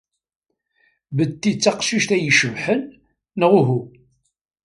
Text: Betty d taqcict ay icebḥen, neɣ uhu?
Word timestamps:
Betty 1.15 1.51
d 1.53 1.57
taqcict 1.63 2.09
ay 2.15 2.23
icebḥen, 2.31 2.81
neɣ 3.39 3.51
uhu? 3.59 3.81